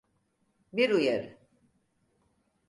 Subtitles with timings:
[0.73, 1.37] Bir uyarı.